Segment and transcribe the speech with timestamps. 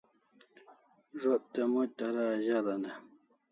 [1.21, 2.93] Zo't te moc tara azal'an e?